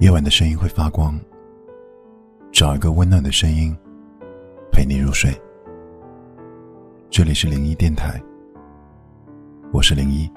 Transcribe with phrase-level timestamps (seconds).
[0.00, 1.18] 夜晚的声音会发光，
[2.50, 3.74] 找一个温暖的声音
[4.72, 5.30] 陪你入睡。
[7.08, 8.20] 这里是零一电台，
[9.72, 10.28] 我是零一。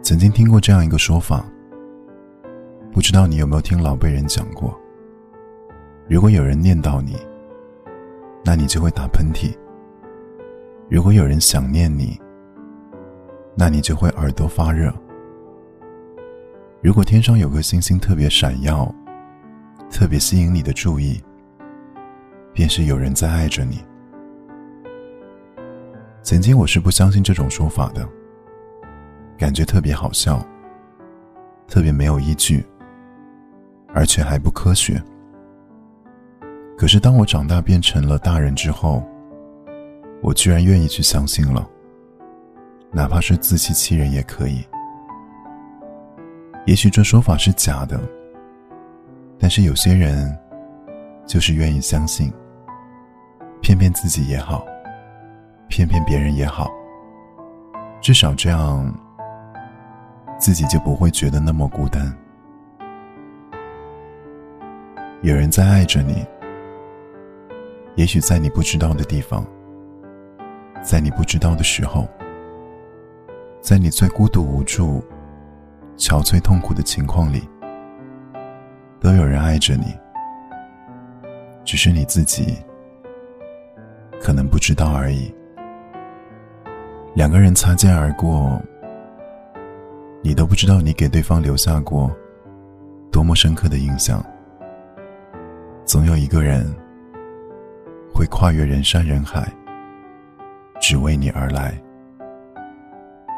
[0.00, 1.44] 曾经听过这样一个说法，
[2.90, 4.74] 不知道你有没有听老辈人讲过？
[6.08, 7.14] 如果有人念叨你，
[8.42, 9.54] 那你就会打喷嚏；
[10.88, 12.18] 如果有人想念你，
[13.54, 14.90] 那你就会耳朵发热。
[16.82, 18.92] 如果天上有颗星星特别闪耀，
[19.88, 21.22] 特别吸引你的注意，
[22.52, 23.80] 便是有人在爱着你。
[26.24, 28.04] 曾经我是不相信这种说法的，
[29.38, 30.44] 感觉特别好笑，
[31.68, 32.66] 特别没有依据，
[33.94, 35.00] 而且还不科学。
[36.76, 39.04] 可是当我长大变成了大人之后，
[40.20, 41.64] 我居然愿意去相信了，
[42.90, 44.64] 哪怕是自欺欺人也可以。
[46.64, 48.00] 也许这说法是假的，
[49.36, 50.32] 但是有些人
[51.26, 52.32] 就是愿意相信，
[53.60, 54.64] 骗骗自己也好，
[55.68, 56.70] 骗骗别人也好，
[58.00, 58.94] 至少这样
[60.38, 62.16] 自己就不会觉得那么孤单。
[65.22, 66.24] 有人在爱着你，
[67.96, 69.44] 也许在你不知道的地方，
[70.80, 72.08] 在你不知道的时候，
[73.60, 75.02] 在你最孤独无助。
[76.02, 77.48] 憔悴痛苦的情况里，
[78.98, 79.96] 都有人爱着你，
[81.64, 82.58] 只是你自己
[84.20, 85.32] 可能不知道而已。
[87.14, 88.60] 两个人擦肩而过，
[90.22, 92.10] 你都不知道你给对方留下过
[93.12, 94.20] 多么深刻的印象。
[95.84, 96.66] 总有一个人
[98.12, 99.46] 会跨越人山人海，
[100.80, 101.80] 只为你而来。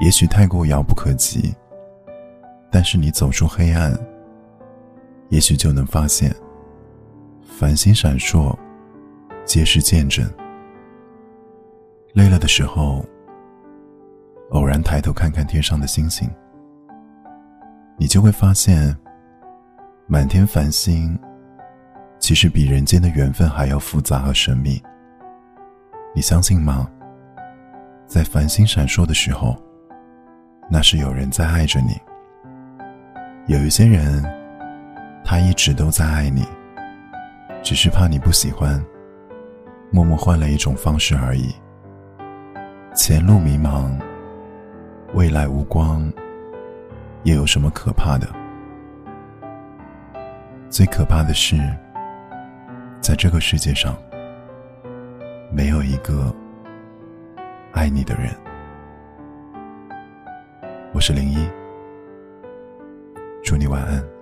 [0.01, 1.55] 也许太过遥不可及。
[2.75, 3.97] 但是你走出黑暗，
[5.29, 6.35] 也许就能发现，
[7.57, 8.53] 繁星闪烁，
[9.45, 10.29] 皆是见证。
[12.15, 13.05] 累了的时候，
[14.51, 16.29] 偶然抬头看看天上的星星，
[17.97, 18.93] 你就会发现，
[20.09, 21.17] 满天繁星，
[22.19, 24.83] 其实比人间的缘分还要复杂和神秘。
[26.13, 26.91] 你相信吗？
[28.09, 29.57] 在繁星闪烁的时候，
[30.69, 31.97] 那是有人在爱着你。
[33.47, 34.25] 有一些人，
[35.23, 36.47] 他一直都在爱你，
[37.63, 38.83] 只是怕你不喜欢，
[39.91, 41.55] 默默换了一种方式而已。
[42.95, 43.95] 前路迷茫，
[45.13, 46.11] 未来无光，
[47.25, 48.27] 又有什么可怕的？
[50.71, 51.59] 最可怕的是，
[52.99, 53.95] 在这个世界上，
[55.53, 56.35] 没有一个
[57.73, 58.31] 爱你的人。
[60.95, 61.47] 我是零一。
[63.75, 64.14] 晚安。